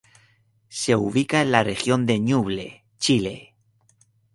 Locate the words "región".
1.63-2.07